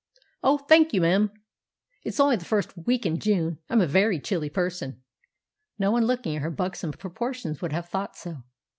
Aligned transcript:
"Oh, 0.41 0.57
thank 0.57 0.95
you, 0.95 1.03
m'm. 1.05 1.29
It's 2.01 2.19
only 2.19 2.35
the 2.35 2.43
first 2.43 2.73
week 2.75 3.05
in 3.05 3.19
June. 3.19 3.59
I'm 3.69 3.81
a 3.81 3.85
very 3.85 4.19
chilly 4.19 4.49
person" 4.49 5.03
(no 5.77 5.91
one 5.91 6.07
looking 6.07 6.35
at 6.35 6.41
her 6.41 6.49
buxom 6.49 6.91
proportions 6.91 7.61
would 7.61 7.71
have 7.71 7.87
thought 7.87 8.15
so!) 8.17 8.41